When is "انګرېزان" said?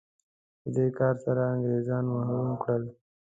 1.53-2.03